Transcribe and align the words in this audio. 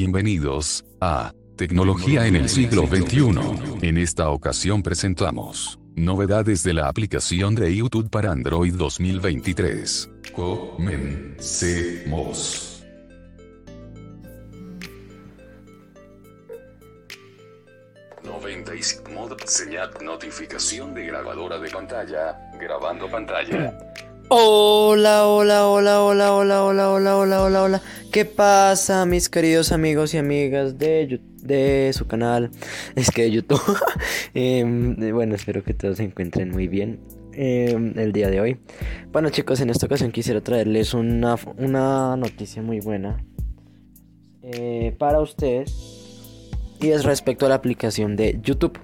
Bienvenidos 0.00 0.86
a 1.00 1.32
Tecnología 1.56 2.28
en 2.28 2.36
el 2.36 2.48
siglo 2.48 2.86
XXI. 2.86 3.34
En 3.82 3.98
esta 3.98 4.30
ocasión 4.30 4.80
presentamos 4.80 5.80
novedades 5.96 6.62
de 6.62 6.72
la 6.72 6.86
aplicación 6.86 7.56
de 7.56 7.74
YouTube 7.74 8.08
para 8.08 8.30
Android 8.30 8.74
2023. 8.74 10.08
Comencemos. 10.32 11.26
Mod 19.12 19.32
señal 19.46 19.90
notificación 20.00 20.94
de 20.94 21.06
grabadora 21.06 21.58
de 21.58 21.70
pantalla, 21.70 22.38
grabando 22.60 23.10
pantalla. 23.10 23.76
Hola, 24.30 25.26
hola, 25.26 25.66
hola, 25.66 26.02
hola, 26.02 26.34
hola, 26.34 26.62
hola, 26.62 26.90
hola, 26.90 27.16
hola, 27.16 27.42
hola, 27.42 27.62
hola. 27.62 27.82
¿Qué 28.12 28.26
pasa, 28.26 29.06
mis 29.06 29.30
queridos 29.30 29.72
amigos 29.72 30.12
y 30.12 30.18
amigas 30.18 30.76
de, 30.76 31.22
de 31.40 31.90
su 31.94 32.06
canal? 32.06 32.50
Es 32.94 33.10
que 33.10 33.22
de 33.22 33.30
YouTube. 33.30 33.62
Em, 34.34 34.96
bueno, 35.14 35.34
espero 35.34 35.64
que 35.64 35.72
todos 35.72 35.96
se 35.96 36.04
encuentren 36.04 36.50
muy 36.50 36.68
bien 36.68 37.00
em, 37.32 37.98
el 37.98 38.12
día 38.12 38.28
de 38.28 38.42
hoy. 38.42 38.58
Bueno, 39.12 39.30
chicos, 39.30 39.62
en 39.62 39.70
esta 39.70 39.86
ocasión 39.86 40.12
quisiera 40.12 40.42
traerles 40.42 40.92
una, 40.92 41.36
una 41.56 42.14
noticia 42.18 42.60
muy 42.60 42.80
buena 42.80 43.24
eh, 44.42 44.94
para 44.98 45.20
ustedes. 45.20 46.50
Y 46.82 46.88
es 46.88 47.04
respecto 47.04 47.46
a 47.46 47.48
la 47.48 47.54
aplicación 47.54 48.14
de 48.14 48.38
YouTube. 48.42 48.78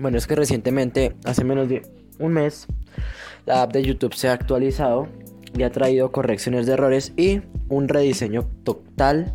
Bueno, 0.00 0.16
es 0.16 0.26
que 0.26 0.36
recientemente, 0.36 1.14
hace 1.24 1.44
menos 1.44 1.68
de 1.68 1.82
un 2.18 2.32
mes, 2.32 2.66
la 3.46 3.62
app 3.62 3.72
de 3.72 3.82
YouTube 3.82 4.14
se 4.14 4.28
ha 4.28 4.32
actualizado 4.32 5.08
y 5.56 5.62
ha 5.62 5.70
traído 5.70 6.12
correcciones 6.12 6.66
de 6.66 6.74
errores 6.74 7.12
y 7.16 7.40
un 7.68 7.88
rediseño 7.88 8.46
total 8.64 9.34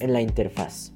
en 0.00 0.12
la 0.12 0.20
interfaz. 0.20 0.92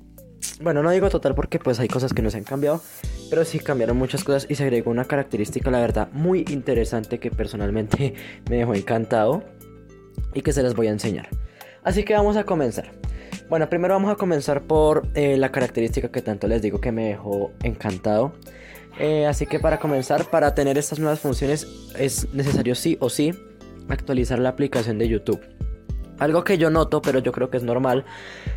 Bueno, 0.61 0.83
no 0.83 0.91
digo 0.91 1.09
total 1.09 1.35
porque 1.35 1.59
pues 1.59 1.81
hay 1.81 1.89
cosas 1.89 2.13
que 2.13 2.23
no 2.23 2.31
se 2.31 2.39
han 2.39 2.45
cambiado, 2.45 2.83
pero 3.31 3.45
sí 3.45 3.59
cambiaron 3.59 3.97
muchas 3.97 4.25
cosas 4.25 4.47
y 4.49 4.55
se 4.55 4.65
agregó 4.65 4.91
una 4.91 5.05
característica, 5.05 5.71
la 5.71 5.81
verdad, 5.81 6.09
muy 6.13 6.45
interesante 6.49 7.19
que 7.19 7.31
personalmente 7.31 8.15
me 8.51 8.57
dejó 8.57 8.75
encantado 8.75 9.45
y 10.35 10.43
que 10.43 10.53
se 10.53 10.63
las 10.63 10.75
voy 10.75 10.89
a 10.89 10.91
enseñar. 10.91 11.29
Así 11.83 12.05
que 12.05 12.15
vamos 12.15 12.37
a 12.37 12.45
comenzar. 12.45 12.91
Bueno, 13.49 13.69
primero 13.69 13.95
vamos 13.95 14.11
a 14.11 14.17
comenzar 14.17 14.63
por 14.63 15.09
eh, 15.15 15.37
la 15.37 15.53
característica 15.53 16.11
que 16.11 16.21
tanto 16.21 16.49
les 16.49 16.63
digo 16.63 16.81
que 16.81 16.91
me 16.91 17.09
dejó 17.09 17.53
encantado 17.63 18.33
eh, 18.99 19.27
así 19.27 19.47
que 19.47 19.61
para 19.61 19.79
comenzar, 19.79 20.31
para 20.31 20.55
tener 20.55 20.79
estas 20.79 20.99
nuevas 20.99 21.21
funciones 21.21 21.67
es 21.99 22.33
necesario 22.33 22.75
sí 22.75 22.97
o 23.01 23.11
sí 23.11 23.35
actualizar 23.89 24.39
la 24.39 24.49
aplicación 24.51 24.99
de 24.99 25.09
YouTube. 25.09 25.41
Algo 26.19 26.45
que 26.45 26.57
yo 26.57 26.71
noto, 26.71 27.03
pero 27.03 27.19
yo 27.19 27.33
creo 27.33 27.51
que 27.51 27.59
es 27.59 27.63
normal, 27.63 28.07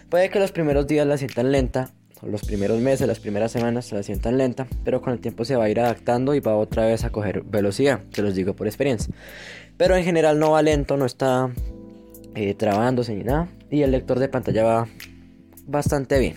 Puede 0.09 0.29
que 0.29 0.39
los 0.39 0.51
primeros 0.51 0.85
días 0.85 1.07
la 1.07 1.17
sientan 1.17 1.51
lenta, 1.51 1.89
los 2.23 2.41
primeros 2.43 2.79
meses, 2.79 3.07
las 3.07 3.19
primeras 3.19 3.51
semanas 3.51 3.85
se 3.85 3.95
la 3.95 4.03
sientan 4.03 4.37
lenta, 4.37 4.67
pero 4.83 5.01
con 5.01 5.13
el 5.13 5.19
tiempo 5.19 5.45
se 5.45 5.55
va 5.55 5.65
a 5.65 5.69
ir 5.69 5.79
adaptando 5.79 6.35
y 6.35 6.39
va 6.39 6.55
otra 6.55 6.85
vez 6.85 7.03
a 7.03 7.09
coger 7.09 7.41
velocidad, 7.43 8.01
se 8.11 8.21
los 8.21 8.35
digo 8.35 8.53
por 8.53 8.67
experiencia. 8.67 9.13
Pero 9.77 9.95
en 9.95 10.03
general 10.03 10.39
no 10.39 10.51
va 10.51 10.61
lento, 10.61 10.97
no 10.97 11.05
está 11.05 11.49
eh, 12.35 12.53
trabándose 12.53 13.15
ni 13.15 13.23
nada, 13.23 13.47
y 13.69 13.81
el 13.81 13.91
lector 13.91 14.19
de 14.19 14.29
pantalla 14.29 14.63
va 14.63 14.87
bastante 15.65 16.19
bien. 16.19 16.35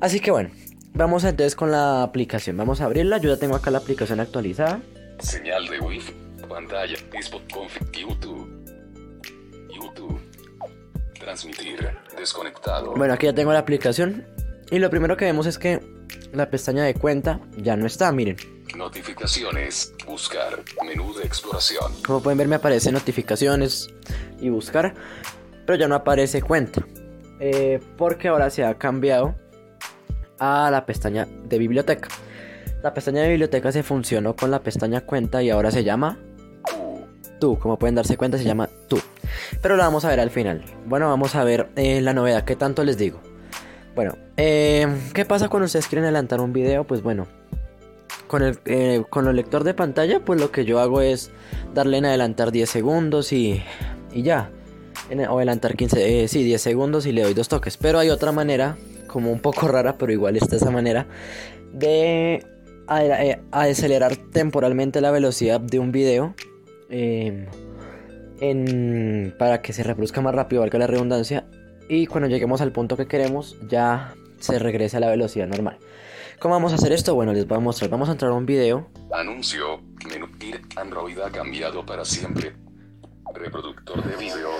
Así 0.00 0.20
que 0.20 0.30
bueno, 0.30 0.50
vamos 0.94 1.24
entonces 1.24 1.56
con 1.56 1.70
la 1.70 2.02
aplicación, 2.02 2.56
vamos 2.56 2.80
a 2.80 2.84
abrirla, 2.84 3.18
yo 3.18 3.30
ya 3.30 3.40
tengo 3.40 3.56
acá 3.56 3.70
la 3.70 3.78
aplicación 3.78 4.20
actualizada. 4.20 4.80
Señal 5.18 5.66
de 5.66 5.80
Wi-Fi, 5.80 6.12
pantalla, 6.48 6.96
YouTube. 7.92 8.62
YouTube. 9.74 10.20
Transmitir, 11.18 11.88
desconectado. 12.16 12.94
Bueno, 12.94 13.14
aquí 13.14 13.26
ya 13.26 13.32
tengo 13.32 13.52
la 13.52 13.60
aplicación 13.60 14.26
y 14.72 14.78
lo 14.78 14.88
primero 14.88 15.18
que 15.18 15.26
vemos 15.26 15.44
es 15.46 15.58
que 15.58 15.80
la 16.32 16.48
pestaña 16.48 16.82
de 16.84 16.94
cuenta 16.94 17.40
ya 17.58 17.76
no 17.76 17.86
está, 17.86 18.10
miren. 18.10 18.36
Notificaciones, 18.74 19.92
buscar, 20.06 20.62
menú 20.86 21.12
de 21.12 21.24
exploración. 21.24 21.92
Como 22.06 22.22
pueden 22.22 22.38
ver 22.38 22.48
me 22.48 22.56
aparece 22.56 22.90
notificaciones 22.90 23.88
y 24.40 24.48
buscar, 24.48 24.94
pero 25.66 25.78
ya 25.78 25.88
no 25.88 25.94
aparece 25.94 26.40
cuenta. 26.40 26.82
Eh, 27.38 27.80
porque 27.98 28.28
ahora 28.28 28.48
se 28.48 28.64
ha 28.64 28.78
cambiado 28.78 29.34
a 30.38 30.70
la 30.70 30.86
pestaña 30.86 31.28
de 31.44 31.58
biblioteca. 31.58 32.08
La 32.82 32.94
pestaña 32.94 33.20
de 33.20 33.28
biblioteca 33.28 33.72
se 33.72 33.82
funcionó 33.82 34.34
con 34.34 34.50
la 34.50 34.62
pestaña 34.62 35.02
cuenta 35.02 35.42
y 35.42 35.50
ahora 35.50 35.70
se 35.70 35.84
llama 35.84 36.18
tú. 37.38 37.58
Como 37.58 37.78
pueden 37.78 37.94
darse 37.94 38.16
cuenta 38.16 38.38
se 38.38 38.44
llama 38.44 38.70
tú. 38.88 38.98
Pero 39.60 39.76
la 39.76 39.84
vamos 39.84 40.06
a 40.06 40.08
ver 40.08 40.20
al 40.20 40.30
final. 40.30 40.64
Bueno, 40.86 41.10
vamos 41.10 41.34
a 41.34 41.44
ver 41.44 41.68
eh, 41.76 42.00
la 42.00 42.14
novedad. 42.14 42.44
¿Qué 42.46 42.56
tanto 42.56 42.84
les 42.84 42.96
digo? 42.96 43.20
Bueno, 43.94 44.16
eh, 44.38 44.86
¿qué 45.12 45.26
pasa 45.26 45.50
cuando 45.50 45.66
ustedes 45.66 45.86
quieren 45.86 46.04
adelantar 46.04 46.40
un 46.40 46.54
video? 46.54 46.84
Pues 46.84 47.02
bueno, 47.02 47.26
con 48.26 48.42
el, 48.42 48.58
eh, 48.64 49.04
con 49.10 49.28
el 49.28 49.36
lector 49.36 49.64
de 49.64 49.74
pantalla, 49.74 50.20
pues 50.20 50.40
lo 50.40 50.50
que 50.50 50.64
yo 50.64 50.80
hago 50.80 51.02
es 51.02 51.30
darle 51.74 51.98
en 51.98 52.06
adelantar 52.06 52.52
10 52.52 52.70
segundos 52.70 53.34
y, 53.34 53.62
y 54.12 54.22
ya. 54.22 54.50
o 55.28 55.36
adelantar 55.36 55.76
15, 55.76 56.22
eh, 56.22 56.28
sí, 56.28 56.42
10 56.42 56.62
segundos 56.62 57.04
y 57.04 57.12
le 57.12 57.22
doy 57.22 57.34
dos 57.34 57.48
toques. 57.48 57.76
Pero 57.76 57.98
hay 57.98 58.08
otra 58.08 58.32
manera, 58.32 58.78
como 59.08 59.30
un 59.30 59.40
poco 59.40 59.68
rara, 59.68 59.98
pero 59.98 60.10
igual 60.10 60.38
está 60.38 60.56
esa 60.56 60.70
manera, 60.70 61.06
de 61.74 62.46
acelerar 63.50 64.16
temporalmente 64.16 65.02
la 65.02 65.10
velocidad 65.10 65.60
de 65.60 65.78
un 65.78 65.92
video. 65.92 66.34
En, 66.88 67.46
para 69.38 69.62
que 69.62 69.72
se 69.72 69.82
reproduzca 69.82 70.20
más 70.20 70.34
rápido, 70.34 70.60
valga 70.62 70.78
la 70.78 70.88
redundancia, 70.88 71.46
y 71.88 72.06
cuando 72.06 72.28
lleguemos 72.28 72.60
al 72.60 72.72
punto 72.72 72.96
que 72.96 73.06
queremos 73.06 73.56
ya 73.68 74.14
se 74.38 74.58
regresa 74.58 74.98
a 74.98 75.00
la 75.00 75.10
velocidad 75.10 75.46
normal. 75.46 75.78
¿Cómo 76.38 76.54
vamos 76.54 76.72
a 76.72 76.74
hacer 76.74 76.92
esto? 76.92 77.14
Bueno, 77.14 77.32
les 77.32 77.46
voy 77.46 77.58
a 77.58 77.60
mostrar. 77.60 77.88
Vamos 77.88 78.08
a 78.08 78.12
entrar 78.12 78.32
a 78.32 78.34
un 78.34 78.44
video. 78.44 78.88
Anuncio. 79.12 79.80
Menú 80.08 80.26
Android 80.74 81.20
ha 81.20 81.30
cambiado 81.30 81.86
para 81.86 82.04
siempre. 82.04 82.52
Reproductor 83.32 84.02
de 84.02 84.16
video. 84.16 84.50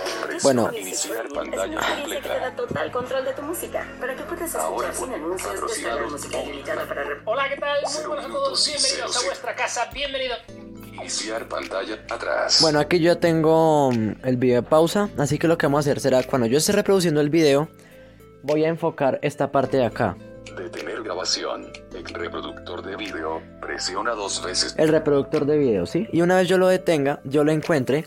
Bueno. 0.44 0.71
Iniciar 0.72 1.28
pantalla 1.34 1.81
completa. 1.81 2.56
total 2.56 2.93
control 2.93 3.25
de 3.25 3.33
tu 3.33 3.43
música 3.43 3.84
para 3.99 4.15
que 4.15 4.22
puedas 4.22 4.54
escuchar 4.54 4.94
sin 4.94 5.12
anuncios 5.12 5.60
descargar 5.60 6.09
música 6.09 6.43
ilimitada 6.43 6.87
para... 6.87 7.03
Hola, 7.25 7.49
¿qué 7.49 7.56
tal? 7.56 7.78
Muy 7.83 8.06
buenas 8.06 8.27
a 8.27 8.28
todos. 8.28 8.66
Bienvenidos 8.66 9.16
a 9.16 9.27
vuestra 9.27 9.56
casa. 9.56 9.91
Bienvenido. 9.93 10.61
Iniciar 11.02 11.48
pantalla 11.48 11.98
atrás. 12.08 12.60
Bueno, 12.62 12.78
aquí 12.78 13.00
yo 13.00 13.18
tengo 13.18 13.90
mm, 13.90 14.24
el 14.24 14.36
video 14.36 14.62
de 14.62 14.68
pausa, 14.68 15.08
así 15.18 15.36
que 15.36 15.48
lo 15.48 15.58
que 15.58 15.66
vamos 15.66 15.78
a 15.78 15.80
hacer 15.90 16.00
será 16.00 16.22
cuando 16.22 16.46
yo 16.46 16.58
esté 16.58 16.72
reproduciendo 16.72 17.20
el 17.20 17.28
video, 17.28 17.68
voy 18.42 18.64
a 18.64 18.68
enfocar 18.68 19.18
esta 19.22 19.50
parte 19.50 19.78
de 19.78 19.84
acá. 19.84 20.16
Detener 20.56 21.03
grabación. 21.03 21.72
El 21.92 22.04
reproductor 22.04 22.82
de 22.82 22.97
video. 22.97 23.42
Presiona 23.60 24.12
dos 24.12 24.44
veces. 24.44 24.74
El 24.78 24.91
reproductor 24.91 25.44
de 25.44 25.59
video, 25.59 25.86
¿sí? 25.86 26.06
Y 26.12 26.21
una 26.21 26.36
vez 26.36 26.48
yo 26.48 26.56
lo 26.59 26.68
detenga, 26.68 27.21
yo 27.24 27.42
lo 27.42 27.50
encuentre, 27.50 28.06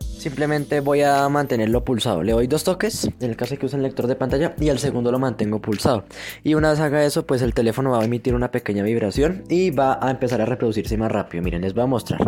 simplemente 0.00 0.80
voy 0.80 1.02
a 1.02 1.28
mantenerlo 1.28 1.84
pulsado. 1.84 2.22
Le 2.22 2.32
doy 2.32 2.46
dos 2.46 2.64
toques, 2.64 3.04
en 3.20 3.30
el 3.30 3.36
caso 3.36 3.54
de 3.54 3.58
que 3.58 3.66
use 3.66 3.76
el 3.76 3.82
lector 3.82 4.06
de 4.06 4.16
pantalla, 4.16 4.54
y 4.58 4.68
el 4.68 4.78
segundo 4.78 5.12
lo 5.12 5.18
mantengo 5.18 5.60
pulsado. 5.60 6.04
Y 6.42 6.54
una 6.54 6.70
vez 6.70 6.80
haga 6.80 7.04
eso, 7.04 7.26
pues 7.26 7.42
el 7.42 7.54
teléfono 7.54 7.90
va 7.90 8.00
a 8.00 8.04
emitir 8.04 8.34
una 8.34 8.50
pequeña 8.50 8.82
vibración 8.82 9.44
y 9.48 9.70
va 9.70 9.98
a 10.00 10.10
empezar 10.10 10.40
a 10.40 10.46
reproducirse 10.46 10.96
más 10.96 11.12
rápido. 11.12 11.42
Miren, 11.42 11.62
les 11.62 11.74
voy 11.74 11.84
a 11.84 11.86
mostrar. 11.86 12.20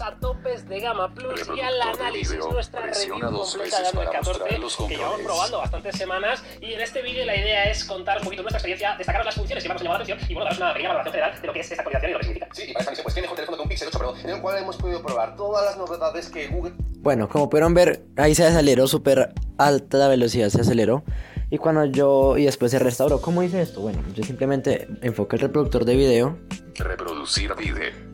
A 0.00 0.14
topes 0.16 0.68
de 0.68 0.80
gama 0.80 1.12
plus 1.14 1.48
y 1.56 1.60
al 1.60 1.80
análisis 1.80 2.38
nuestra 2.50 2.80
review 2.80 3.20
completa 3.20 3.80
de 3.80 3.88
Android 3.88 4.08
14 4.12 4.88
que 4.88 4.96
llevamos 4.96 5.20
probando 5.20 5.58
bastantes 5.58 5.96
semanas 5.96 6.42
y 6.60 6.72
en 6.72 6.80
este 6.80 7.02
vídeo 7.02 7.24
la 7.24 7.36
idea 7.36 7.70
es 7.70 7.84
contar 7.84 8.18
un 8.18 8.24
poquito 8.24 8.42
nuestra 8.42 8.58
experiencia, 8.58 8.96
destacar 8.96 9.24
las 9.24 9.34
funciones 9.34 9.62
que 9.62 9.68
más 9.68 9.76
nos 9.76 9.82
llamado 9.82 9.98
la 9.98 10.04
atención 10.04 10.30
y 10.30 10.34
bueno, 10.34 10.44
daros 10.44 10.58
una 10.58 10.72
pequeña 10.72 10.88
valoración 10.88 11.12
general 11.12 11.40
de 11.40 11.46
lo 11.46 11.52
que 11.52 11.60
es 11.60 11.70
esta 11.70 11.82
actualización 11.82 12.10
y 12.10 12.12
lo 12.12 12.18
que 12.18 12.24
significa. 12.24 12.48
Sí, 12.52 12.64
y 12.68 12.72
para 12.72 12.90
esta 12.90 13.02
pues 13.02 13.14
tiene 13.14 13.28
un 13.28 13.34
teléfono 13.34 13.58
con 13.58 13.68
Pixel 13.68 13.88
8 13.88 13.98
Pro 13.98 14.16
en 14.16 14.30
el 14.30 14.40
cual 14.40 14.58
hemos 14.58 14.76
podido 14.76 15.02
probar 15.02 15.36
todas 15.36 15.64
las 15.64 15.76
novedades 15.76 16.28
que 16.28 16.48
Google... 16.48 16.74
Bueno, 16.98 17.28
como 17.28 17.48
pudieron 17.48 17.74
ver, 17.74 18.04
ahí 18.16 18.34
se 18.34 18.44
aceleró 18.44 18.88
súper 18.88 19.32
alta 19.58 19.98
la 19.98 20.08
velocidad, 20.08 20.48
se 20.48 20.60
aceleró. 20.60 21.04
Y 21.48 21.58
cuando 21.58 21.84
yo, 21.84 22.36
y 22.36 22.44
después 22.46 22.72
se 22.72 22.80
restauró, 22.80 23.20
¿cómo 23.20 23.44
hice 23.44 23.62
esto? 23.62 23.80
Bueno, 23.80 24.02
yo 24.14 24.24
simplemente 24.24 24.88
enfoqué 25.02 25.36
el 25.36 25.42
reproductor 25.42 25.84
de 25.84 25.94
video. 25.94 26.36
Reproducir 26.74 27.54
video. 27.54 28.05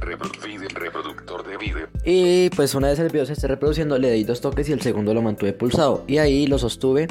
Reproductor 0.00 1.46
de 1.46 1.56
video. 1.56 1.88
Y 2.04 2.50
pues 2.50 2.74
una 2.74 2.88
vez 2.88 2.98
el 2.98 3.08
video 3.08 3.26
se 3.26 3.34
esté 3.34 3.46
reproduciendo, 3.48 3.98
le 3.98 4.10
di 4.12 4.24
dos 4.24 4.40
toques 4.40 4.68
y 4.68 4.72
el 4.72 4.80
segundo 4.80 5.14
lo 5.14 5.22
mantuve 5.22 5.52
pulsado. 5.52 6.04
Y 6.06 6.18
ahí 6.18 6.46
lo 6.46 6.58
sostuve 6.58 7.06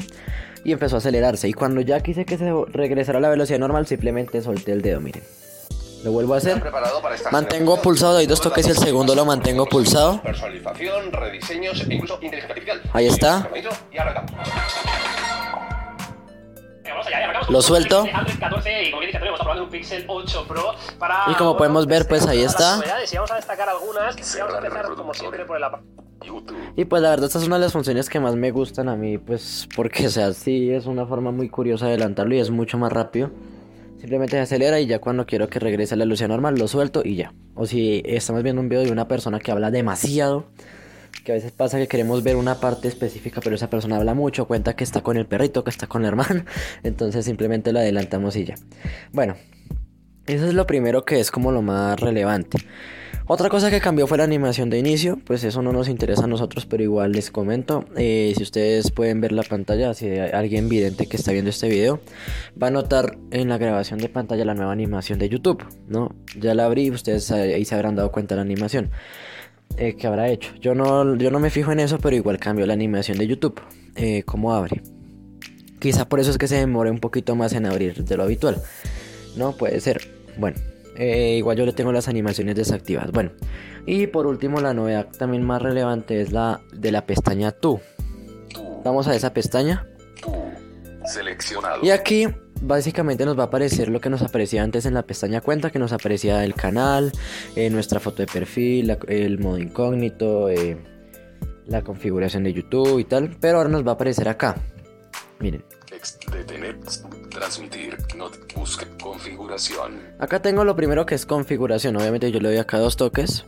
y 0.64 0.72
empezó 0.72 0.96
a 0.96 0.98
acelerarse. 0.98 1.48
Y 1.48 1.52
cuando 1.52 1.80
ya 1.80 2.00
quise 2.00 2.24
que 2.24 2.36
se 2.36 2.52
regresara 2.68 3.18
a 3.18 3.20
la 3.20 3.28
velocidad 3.28 3.58
normal, 3.58 3.86
simplemente 3.86 4.42
solté 4.42 4.72
el 4.72 4.82
dedo, 4.82 5.00
miren. 5.00 5.22
Lo 6.04 6.12
vuelvo 6.12 6.34
a 6.34 6.38
hacer. 6.38 6.62
Mantengo 7.30 7.80
pulsado, 7.80 8.14
doy 8.14 8.26
dos 8.26 8.40
toques 8.40 8.66
y 8.66 8.70
el 8.70 8.76
segundo 8.76 9.14
lo 9.14 9.24
mantengo 9.24 9.66
pulsado. 9.66 10.22
Personalización, 10.22 11.12
rediseños 11.12 11.86
e 11.88 11.94
incluso 11.94 12.14
inteligencia 12.22 12.48
artificial. 12.48 12.82
Ahí 12.92 13.06
está. 13.06 13.50
Lo 17.48 17.62
suelto. 17.62 18.06
Y 21.28 21.34
como 21.34 21.56
podemos 21.56 21.86
ver, 21.86 22.06
pues 22.06 22.26
ahí 22.26 22.42
está. 22.42 22.80
Y 26.76 26.84
pues 26.84 27.02
la 27.02 27.10
verdad 27.10 27.26
esta 27.26 27.38
es 27.38 27.46
una 27.46 27.56
de 27.56 27.62
las 27.62 27.72
funciones 27.72 28.08
que 28.08 28.20
más 28.20 28.36
me 28.36 28.50
gustan 28.50 28.88
a 28.88 28.96
mí, 28.96 29.18
pues 29.18 29.68
porque 29.74 30.06
o 30.06 30.10
sea, 30.10 30.32
sí 30.32 30.70
es 30.70 30.86
una 30.86 31.06
forma 31.06 31.30
muy 31.30 31.48
curiosa 31.48 31.86
de 31.86 31.92
adelantarlo 31.92 32.34
y 32.34 32.40
es 32.40 32.50
mucho 32.50 32.78
más 32.78 32.92
rápido. 32.92 33.30
Simplemente 33.98 34.36
se 34.36 34.40
acelera 34.42 34.80
y 34.80 34.86
ya 34.86 34.98
cuando 34.98 35.26
quiero 35.26 35.48
que 35.48 35.58
regrese 35.58 35.94
a 35.94 35.96
la 35.96 36.04
velocidad 36.04 36.28
normal 36.28 36.56
lo 36.58 36.68
suelto 36.68 37.02
y 37.04 37.16
ya. 37.16 37.34
O 37.54 37.66
si 37.66 38.02
estamos 38.06 38.42
viendo 38.42 38.62
un 38.62 38.68
video 38.68 38.84
de 38.84 38.92
una 38.92 39.08
persona 39.08 39.38
que 39.40 39.50
habla 39.50 39.70
demasiado, 39.70 40.46
que 41.24 41.32
a 41.32 41.34
veces 41.34 41.52
pasa 41.52 41.78
que 41.78 41.88
queremos 41.88 42.22
ver 42.22 42.36
una 42.36 42.60
parte 42.60 42.88
específica, 42.88 43.40
pero 43.42 43.56
esa 43.56 43.70
persona 43.70 43.96
habla 43.96 44.14
mucho, 44.14 44.46
cuenta 44.46 44.74
que 44.74 44.84
está 44.84 45.02
con 45.02 45.16
el 45.16 45.26
perrito, 45.26 45.64
que 45.64 45.70
está 45.70 45.86
con 45.86 46.02
el 46.02 46.08
hermano, 46.08 46.44
entonces 46.82 47.24
simplemente 47.24 47.72
lo 47.72 47.78
adelantamos 47.78 48.36
y 48.36 48.44
ya. 48.44 48.54
Bueno, 49.12 49.36
eso 50.26 50.46
es 50.46 50.54
lo 50.54 50.66
primero 50.66 51.04
que 51.04 51.20
es 51.20 51.30
como 51.30 51.52
lo 51.52 51.62
más 51.62 51.98
relevante. 51.98 52.58
Otra 53.32 53.48
cosa 53.48 53.70
que 53.70 53.80
cambió 53.80 54.08
fue 54.08 54.18
la 54.18 54.24
animación 54.24 54.70
de 54.70 54.78
inicio, 54.80 55.16
pues 55.24 55.44
eso 55.44 55.62
no 55.62 55.72
nos 55.72 55.88
interesa 55.88 56.24
a 56.24 56.26
nosotros, 56.26 56.66
pero 56.66 56.82
igual 56.82 57.12
les 57.12 57.30
comento, 57.30 57.84
eh, 57.96 58.32
si 58.36 58.42
ustedes 58.42 58.90
pueden 58.90 59.20
ver 59.20 59.30
la 59.30 59.44
pantalla, 59.44 59.94
si 59.94 60.06
hay 60.06 60.30
alguien 60.32 60.68
vidente 60.68 61.06
que 61.06 61.16
está 61.16 61.30
viendo 61.30 61.50
este 61.50 61.68
video, 61.68 62.00
va 62.60 62.66
a 62.66 62.70
notar 62.72 63.18
en 63.30 63.48
la 63.48 63.56
grabación 63.56 64.00
de 64.00 64.08
pantalla 64.08 64.44
la 64.44 64.54
nueva 64.54 64.72
animación 64.72 65.20
de 65.20 65.28
YouTube, 65.28 65.64
¿no? 65.86 66.12
Ya 66.40 66.54
la 66.54 66.64
abrí, 66.64 66.90
ustedes 66.90 67.30
ahí 67.30 67.64
se 67.64 67.74
habrán 67.76 67.94
dado 67.94 68.10
cuenta 68.10 68.34
la 68.34 68.42
animación. 68.42 68.90
Eh, 69.80 69.96
que 69.96 70.06
habrá 70.06 70.28
hecho. 70.28 70.52
Yo 70.60 70.74
no, 70.74 71.16
yo 71.16 71.30
no 71.30 71.40
me 71.40 71.48
fijo 71.48 71.72
en 71.72 71.80
eso, 71.80 71.98
pero 71.98 72.14
igual 72.14 72.38
cambio 72.38 72.66
la 72.66 72.74
animación 72.74 73.16
de 73.16 73.26
YouTube. 73.26 73.58
Eh, 73.96 74.22
¿Cómo 74.24 74.52
abre? 74.52 74.82
Quizá 75.78 76.06
por 76.06 76.20
eso 76.20 76.30
es 76.30 76.36
que 76.36 76.48
se 76.48 76.56
demore 76.56 76.90
un 76.90 77.00
poquito 77.00 77.34
más 77.34 77.54
en 77.54 77.64
abrir 77.64 78.04
de 78.04 78.16
lo 78.18 78.24
habitual. 78.24 78.60
No, 79.36 79.56
puede 79.56 79.80
ser. 79.80 80.06
Bueno, 80.36 80.58
eh, 80.96 81.36
igual 81.38 81.56
yo 81.56 81.64
le 81.64 81.72
tengo 81.72 81.92
las 81.92 82.08
animaciones 82.08 82.56
desactivadas. 82.56 83.10
Bueno, 83.12 83.30
y 83.86 84.06
por 84.06 84.26
último, 84.26 84.60
la 84.60 84.74
novedad 84.74 85.08
también 85.18 85.44
más 85.44 85.62
relevante 85.62 86.20
es 86.20 86.30
la 86.30 86.60
de 86.74 86.92
la 86.92 87.06
pestaña 87.06 87.50
Tú. 87.50 87.80
Vamos 88.84 89.08
a 89.08 89.14
esa 89.14 89.32
pestaña. 89.32 89.86
Seleccionado. 91.06 91.82
Y 91.82 91.90
aquí 91.90 92.26
básicamente 92.60 93.24
nos 93.24 93.38
va 93.38 93.44
a 93.44 93.46
aparecer 93.46 93.88
lo 93.88 94.00
que 94.00 94.10
nos 94.10 94.22
aparecía 94.22 94.62
antes 94.62 94.86
en 94.86 94.94
la 94.94 95.02
pestaña 95.02 95.40
cuenta, 95.40 95.70
que 95.70 95.78
nos 95.78 95.92
aparecía 95.92 96.44
el 96.44 96.54
canal, 96.54 97.12
eh, 97.56 97.70
nuestra 97.70 98.00
foto 98.00 98.22
de 98.22 98.26
perfil, 98.26 98.96
el 99.08 99.38
modo 99.38 99.58
incógnito, 99.58 100.48
eh, 100.48 100.78
la 101.66 101.82
configuración 101.82 102.44
de 102.44 102.52
YouTube 102.52 102.98
y 102.98 103.04
tal. 103.04 103.36
Pero 103.40 103.58
ahora 103.58 103.70
nos 103.70 103.86
va 103.86 103.92
a 103.92 103.94
aparecer 103.94 104.28
acá. 104.28 104.56
Miren. 105.38 105.64
Detener, 106.32 106.78
transmitir, 107.30 107.96
busca, 108.54 108.86
configuración. 109.02 110.00
Acá 110.18 110.40
tengo 110.40 110.64
lo 110.64 110.74
primero 110.74 111.04
que 111.04 111.14
es 111.14 111.26
configuración. 111.26 111.96
Obviamente 111.96 112.30
yo 112.30 112.40
le 112.40 112.48
doy 112.50 112.58
acá 112.58 112.78
dos 112.78 112.96
toques. 112.96 113.44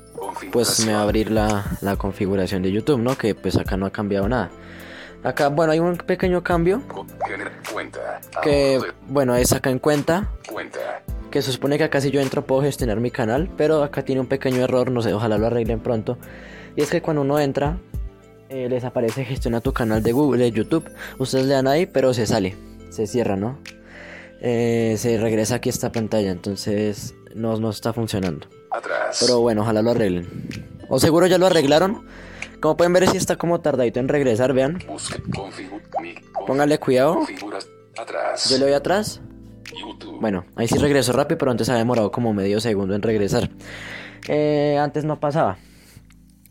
Pues 0.51 0.85
me 0.85 0.93
va 0.93 1.01
a 1.01 1.03
abrir 1.03 1.31
la, 1.31 1.79
la 1.81 1.97
configuración 1.97 2.63
de 2.63 2.73
YouTube, 2.73 2.99
¿no? 2.99 3.17
Que 3.17 3.35
pues 3.35 3.57
acá 3.57 3.77
no 3.77 3.87
ha 3.87 3.91
cambiado 3.91 4.29
nada. 4.29 4.51
Acá, 5.25 5.49
bueno, 5.49 5.73
hay 5.73 5.79
un 5.79 5.97
pequeño 5.97 6.43
cambio. 6.43 6.83
Que, 8.43 8.81
bueno, 9.09 9.37
es 9.37 9.53
acá 9.53 9.71
en 9.71 9.79
cuenta. 9.79 10.29
Que 11.31 11.43
se 11.43 11.53
supone 11.53 11.79
que 11.79 11.85
acá 11.85 12.01
si 12.01 12.11
yo 12.11 12.21
entro 12.21 12.45
puedo 12.45 12.63
gestionar 12.63 12.99
mi 13.01 13.11
canal. 13.11 13.49
Pero 13.57 13.83
acá 13.83 14.05
tiene 14.05 14.21
un 14.21 14.27
pequeño 14.27 14.63
error, 14.63 14.91
no 14.91 15.01
sé, 15.01 15.15
ojalá 15.15 15.39
lo 15.39 15.47
arreglen 15.47 15.81
pronto. 15.81 16.19
Y 16.77 16.83
es 16.83 16.91
que 16.91 17.03
cuando 17.03 17.23
uno 17.23 17.39
entra, 17.39 17.79
eh, 18.49 18.69
les 18.69 18.85
aparece 18.85 19.25
gestiona 19.25 19.61
tu 19.61 19.73
canal 19.73 20.03
de 20.03 20.13
Google, 20.13 20.43
de 20.43 20.51
YouTube. 20.51 20.91
Ustedes 21.19 21.47
le 21.47 21.55
dan 21.55 21.69
ahí, 21.69 21.87
pero 21.87 22.13
se 22.13 22.27
sale, 22.27 22.57
se 22.91 23.07
cierra, 23.07 23.37
¿no? 23.37 23.59
Eh, 24.41 24.97
se 24.99 25.19
regresa 25.19 25.55
aquí 25.57 25.69
a 25.69 25.73
esta 25.73 25.93
pantalla, 25.93 26.33
entonces 26.33 27.15
no, 27.35 27.57
no 27.59 27.71
está 27.71 27.93
funcionando. 27.93 28.49
Pero 29.21 29.41
bueno, 29.41 29.63
ojalá 29.63 29.83
lo 29.83 29.93
arreglen. 29.93 30.27
O 30.89 30.99
seguro 30.99 31.27
ya 31.27 31.39
lo 31.39 31.47
arreglaron. 31.47 32.05
Como 32.63 32.77
pueden 32.77 32.93
ver, 32.93 33.09
si 33.09 33.17
está 33.17 33.35
como 33.35 33.61
tardadito 33.61 33.99
en 33.99 34.07
regresar, 34.07 34.53
vean. 34.53 34.79
Póngale 36.47 36.79
cuidado. 36.79 37.27
Yo 38.49 38.59
le 38.59 38.65
doy 38.65 38.73
atrás. 38.73 39.21
Bueno, 40.21 40.45
ahí 40.55 40.69
sí 40.69 40.79
regresó 40.79 41.13
rápido, 41.13 41.39
pero 41.39 41.51
antes 41.51 41.69
había 41.69 41.81
demorado 41.81 42.13
como 42.13 42.33
medio 42.33 42.61
segundo 42.61 42.95
en 42.95 43.03
regresar. 43.03 43.51
Eh, 44.29 44.79
antes 44.81 45.05
no 45.05 45.19
pasaba. 45.19 45.59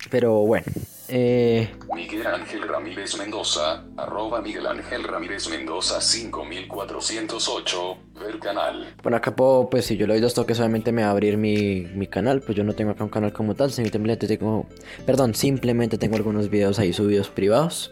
Pero 0.10 0.40
bueno. 0.40 0.66
Eh... 1.14 1.70
Miguel 1.94 2.26
Ángel 2.26 2.66
Ramírez 2.66 3.18
Mendoza, 3.18 3.84
arroba 3.98 4.42
Miguel 4.42 4.66
Ángel 4.66 5.04
Ramírez 5.04 5.50
Mendoza 5.50 6.00
5408, 6.00 7.98
ver 8.18 8.40
canal. 8.40 8.96
Bueno, 9.04 9.18
acá 9.18 9.36
puedo, 9.36 9.70
pues 9.70 9.86
si 9.86 9.98
yo 9.98 10.08
le 10.08 10.14
doy 10.14 10.22
dos 10.22 10.34
toques 10.34 10.56
solamente 10.56 10.94
me 10.94 11.02
va 11.02 11.10
a 11.10 11.12
abrir 11.12 11.36
mi, 11.36 11.82
mi 11.82 12.08
canal, 12.08 12.40
pues 12.40 12.58
yo 12.58 12.64
no 12.64 12.74
tengo 12.74 12.92
acá 12.92 13.04
un 13.04 13.10
canal 13.10 13.34
como 13.34 13.56
tal, 13.56 13.74
simplemente 13.74 14.26
tengo, 14.26 14.68
perdón, 15.06 15.36
simplemente 15.36 15.98
tengo 15.98 16.16
algunos 16.16 16.50
videos 16.50 16.80
ahí 16.80 16.94
subidos 16.94 17.28
privados. 17.30 17.92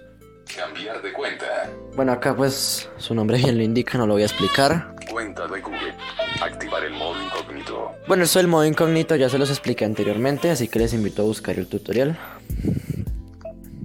Cambiar 0.55 1.01
de 1.01 1.11
cuenta. 1.11 1.69
Bueno, 1.97 2.13
acá 2.13 2.33
pues 2.33 2.89
su 2.97 3.13
nombre 3.13 3.37
bien 3.37 3.57
lo 3.57 3.63
indica, 3.63 3.97
no 3.97 4.07
lo 4.07 4.13
voy 4.13 4.23
a 4.23 4.27
explicar. 4.27 4.95
Cuenta 5.11 5.45
de 5.45 5.59
Google. 5.59 5.93
Activar 6.41 6.85
el 6.85 6.93
modo 6.93 7.21
incógnito. 7.21 7.91
Bueno, 8.07 8.23
eso 8.23 8.39
del 8.39 8.47
modo 8.47 8.63
incógnito 8.65 9.17
ya 9.17 9.27
se 9.27 9.37
los 9.37 9.49
expliqué 9.49 9.83
anteriormente, 9.83 10.49
así 10.49 10.69
que 10.69 10.79
les 10.79 10.93
invito 10.93 11.23
a 11.23 11.25
buscar 11.25 11.59
el 11.59 11.67
tutorial. 11.67 12.17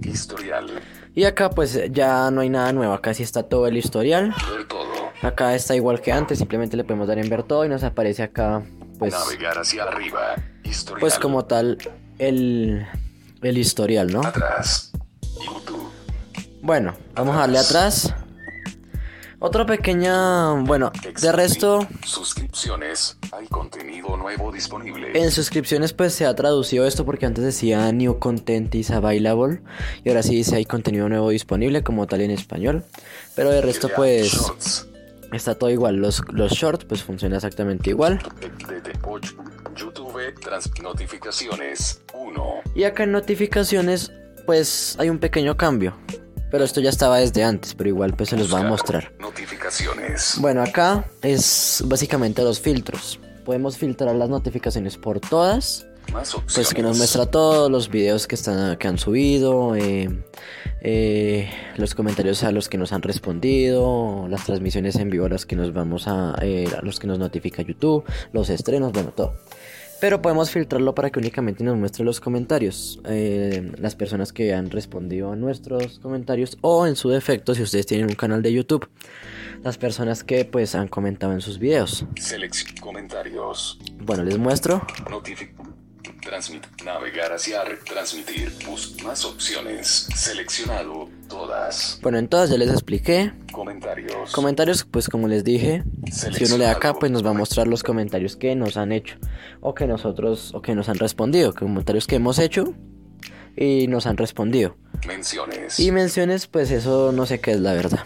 Historial. 0.01 0.81
Y 1.13 1.23
acá 1.23 1.49
pues 1.49 1.79
ya 1.91 2.29
no 2.31 2.41
hay 2.41 2.49
nada 2.49 2.73
nuevo, 2.73 2.93
acá 2.93 3.13
sí 3.13 3.23
está 3.23 3.43
todo 3.43 3.67
el 3.67 3.77
historial. 3.77 4.33
Ver 4.51 4.67
todo. 4.67 4.85
Acá 5.21 5.55
está 5.55 5.75
igual 5.75 6.01
que 6.01 6.11
antes, 6.11 6.37
simplemente 6.37 6.75
le 6.77 6.83
podemos 6.83 7.07
dar 7.07 7.17
en 7.17 7.29
ver 7.29 7.43
todo 7.43 7.65
y 7.65 7.69
nos 7.69 7.83
aparece 7.83 8.23
acá 8.23 8.63
pues... 8.99 9.13
Navegar 9.13 9.57
hacia 9.57 9.83
arriba. 9.83 10.35
Historial. 10.63 10.99
Pues 10.99 11.17
como 11.17 11.45
tal 11.45 11.77
el, 12.19 12.85
el 13.41 13.57
historial, 13.57 14.11
¿no? 14.11 14.21
Atrás. 14.21 14.91
YouTube. 15.45 15.89
Bueno, 16.61 16.95
vamos 17.13 17.35
a 17.35 17.39
darle 17.39 17.59
atrás. 17.59 18.13
Otra 19.39 19.65
pequeña, 19.65 20.53
bueno, 20.61 20.91
de 21.21 21.31
resto... 21.31 21.87
Suscripciones, 22.03 23.17
hay 23.37 23.47
contenido 23.47 24.15
nuevo 24.15 24.51
disponible. 24.51 25.11
En 25.13 25.29
suscripciones 25.31 25.93
pues 25.93 26.13
se 26.13 26.25
ha 26.25 26.33
traducido 26.35 26.85
esto 26.85 27.05
porque 27.05 27.25
antes 27.25 27.43
decía 27.43 27.91
New 27.91 28.17
Content 28.19 28.73
is 28.75 28.91
available 28.91 29.61
y 30.03 30.09
ahora 30.09 30.23
sí 30.23 30.35
dice 30.35 30.55
hay 30.55 30.65
contenido 30.65 31.09
nuevo 31.09 31.29
disponible 31.29 31.83
como 31.83 32.07
tal 32.07 32.21
en 32.21 32.31
español. 32.31 32.83
Pero 33.35 33.51
de 33.51 33.61
resto 33.61 33.89
pues... 33.95 34.87
Está 35.33 35.55
todo 35.55 35.69
igual, 35.69 35.97
los, 35.97 36.21
los 36.31 36.53
shorts 36.53 36.85
pues 36.85 37.03
funciona 37.03 37.35
exactamente 37.35 37.89
igual. 37.89 38.21
YouTube, 39.75 40.33
trans 40.39 40.71
notificaciones 40.81 42.01
1. 42.13 42.61
Y 42.73 42.83
acá 42.83 43.03
en 43.03 43.11
notificaciones 43.11 44.13
pues 44.45 44.95
hay 44.97 45.09
un 45.09 45.19
pequeño 45.19 45.57
cambio. 45.57 45.97
Pero 46.51 46.63
esto 46.63 46.79
ya 46.79 46.89
estaba 46.89 47.17
desde 47.17 47.43
antes, 47.43 47.73
pero 47.73 47.89
igual 47.89 48.13
pues 48.13 48.29
se 48.29 48.37
los 48.37 48.53
va 48.53 48.59
a 48.59 48.63
mostrar. 48.63 49.11
Notificaciones. 49.19 50.35
Bueno, 50.39 50.61
acá 50.61 51.03
es 51.21 51.83
básicamente 51.85 52.43
los 52.43 52.61
filtros. 52.61 53.19
Podemos 53.45 53.77
filtrar 53.77 54.15
las 54.15 54.29
notificaciones 54.29 54.97
por 54.97 55.19
todas. 55.19 55.85
Pues 56.53 56.73
que 56.73 56.81
nos 56.81 56.97
muestra 56.97 57.25
todos 57.25 57.69
los 57.69 57.89
videos 57.89 58.27
que 58.27 58.35
están 58.35 58.77
que 58.77 58.87
han 58.87 58.97
subido, 58.97 59.75
eh, 59.75 60.23
eh, 60.81 61.49
los 61.77 61.95
comentarios 61.95 62.43
a 62.43 62.51
los 62.51 62.69
que 62.69 62.77
nos 62.77 62.93
han 62.93 63.01
respondido, 63.01 64.27
las 64.29 64.45
transmisiones 64.45 64.95
en 64.97 65.09
vivo 65.09 65.25
a 65.25 65.29
las 65.29 65.45
que 65.45 65.55
nos 65.55 65.73
vamos 65.73 66.07
a, 66.07 66.35
eh, 66.41 66.67
a 66.77 66.83
los 66.83 66.99
que 66.99 67.07
nos 67.07 67.19
notifica 67.19 67.63
YouTube, 67.63 68.03
los 68.33 68.49
estrenos, 68.49 68.91
bueno 68.91 69.11
todo. 69.15 69.35
Pero 70.05 70.21
podemos 70.21 70.51
filtrarlo 70.51 70.93
para 70.93 71.09
que 71.09 71.17
únicamente 71.17 71.63
nos 71.63 71.77
muestre 71.77 72.05
los 72.05 72.19
comentarios. 72.19 72.99
eh, 73.05 73.71
las 73.79 73.95
personas 73.95 74.31
que 74.31 74.53
han 74.53 74.69
respondido 74.69 75.31
a 75.31 75.35
nuestros 75.35 75.97
comentarios. 75.97 76.59
O 76.61 76.85
en 76.85 76.95
su 76.95 77.09
defecto, 77.09 77.55
si 77.55 77.63
ustedes 77.63 77.87
tienen 77.87 78.05
un 78.05 78.13
canal 78.13 78.43
de 78.43 78.53
YouTube. 78.53 78.87
Las 79.63 79.79
personas 79.79 80.23
que 80.23 80.45
pues 80.45 80.75
han 80.75 80.89
comentado 80.89 81.33
en 81.33 81.41
sus 81.41 81.57
videos. 81.57 82.05
Selección. 82.17 82.77
Comentarios. 82.79 83.79
Bueno, 83.97 84.23
les 84.23 84.37
muestro. 84.37 84.85
Notific. 85.09 85.55
Transmit. 86.21 86.63
Navegar 86.83 87.33
hacia 87.33 87.63
transmitir. 87.83 88.53
Bus. 88.63 89.01
Más 89.03 89.25
opciones. 89.25 90.07
Seleccionado. 90.15 91.09
Todas. 91.27 91.99
Bueno, 92.01 92.17
en 92.17 92.27
todas 92.27 92.49
ya 92.49 92.57
les 92.57 92.69
expliqué. 92.69 93.33
Comentarios. 93.51 94.31
Comentarios, 94.31 94.85
pues 94.85 95.09
como 95.09 95.27
les 95.27 95.43
dije, 95.43 95.83
si 96.11 96.45
uno 96.45 96.57
le 96.57 96.65
da 96.65 96.71
acá, 96.71 96.93
pues 96.93 97.11
nos 97.11 97.25
va 97.25 97.31
a 97.31 97.33
mostrar 97.33 97.67
los 97.67 97.83
comentarios 97.83 98.35
que 98.35 98.55
nos 98.55 98.77
han 98.77 98.91
hecho. 98.91 99.17
O 99.61 99.73
que 99.73 99.87
nosotros, 99.87 100.53
o 100.53 100.61
que 100.61 100.75
nos 100.75 100.89
han 100.89 100.97
respondido. 100.97 101.53
Comentarios 101.53 102.07
que 102.07 102.15
hemos 102.15 102.39
hecho 102.39 102.73
y 103.55 103.87
nos 103.87 104.05
han 104.05 104.17
respondido. 104.17 104.75
Menciones. 105.07 105.79
Y 105.79 105.91
menciones, 105.91 106.47
pues 106.47 106.71
eso 106.71 107.11
no 107.11 107.25
sé 107.25 107.39
qué 107.39 107.51
es 107.51 107.59
la 107.59 107.73
verdad. 107.73 107.99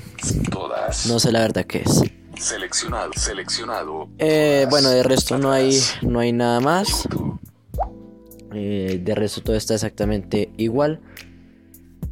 Todas. 0.52 1.06
No 1.08 1.20
sé 1.20 1.32
la 1.32 1.40
verdad 1.42 1.66
qué 1.66 1.84
es. 1.86 2.04
Seleccionado. 2.38 3.12
Seleccionado. 3.16 4.10
Eh, 4.18 4.66
bueno, 4.70 4.90
de 4.90 5.04
resto 5.04 5.38
no 5.38 5.52
hay, 5.52 5.78
no 6.02 6.20
hay 6.20 6.32
nada 6.32 6.60
más. 6.60 7.08
Eh, 8.54 9.00
de 9.04 9.16
resto 9.16 9.42
todo 9.42 9.56
está 9.56 9.74
exactamente 9.74 10.52
igual. 10.58 11.02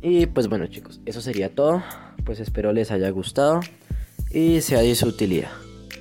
Y 0.02 0.28
pues 0.28 0.48
bueno 0.48 0.68
chicos, 0.68 1.00
eso 1.06 1.22
sería 1.22 1.54
todo. 1.54 1.84
Pues 2.26 2.40
espero 2.40 2.74
les 2.74 2.92
haya 2.92 3.10
gustado 3.10 3.62
y 4.32 4.62
sea 4.62 4.80
de 4.80 4.96
su 4.96 5.08
utilidad. 5.08 5.52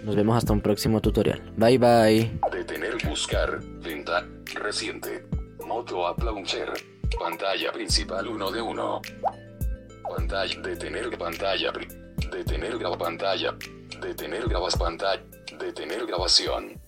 Nos 0.04 0.16
vemos 0.16 0.36
hasta 0.36 0.52
un 0.52 0.60
próximo 0.60 1.00
tutorial. 1.00 1.42
Bye 1.56 1.78
bye. 1.78 2.40
Detener, 2.52 2.96
buscar, 3.08 3.60
venta, 3.82 4.24
reciente. 4.54 5.26
Moto 5.66 6.06
App 6.06 6.22
Launcher. 6.22 6.72
Pantalla 7.18 7.72
principal 7.72 8.28
1 8.28 8.50
de 8.50 8.62
1. 8.62 9.02
Pantalla, 10.08 10.60
detener 10.60 11.18
pantalla. 11.18 11.72
Detener 12.30 12.78
pantalla. 12.98 13.56
Detener 14.00 14.48
grabas 14.48 14.76
pantalla. 14.76 15.22
Detener 15.58 16.06
grabación. 16.06 16.85